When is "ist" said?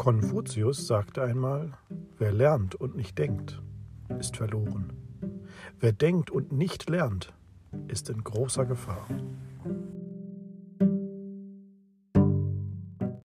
4.18-4.38, 7.86-8.08